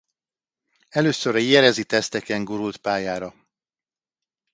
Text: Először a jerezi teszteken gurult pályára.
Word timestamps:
Először 0.89 1.35
a 1.35 1.37
jerezi 1.37 1.83
teszteken 1.83 2.43
gurult 2.43 2.77
pályára. 2.77 3.33